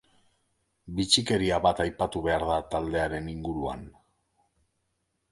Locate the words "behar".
2.27-2.45